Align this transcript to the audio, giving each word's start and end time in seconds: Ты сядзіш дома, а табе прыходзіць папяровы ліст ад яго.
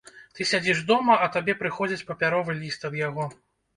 Ты 0.37 0.45
сядзіш 0.51 0.79
дома, 0.91 1.17
а 1.25 1.29
табе 1.37 1.55
прыходзіць 1.61 2.07
папяровы 2.11 2.59
ліст 2.63 2.89
ад 2.91 2.97
яго. 3.07 3.33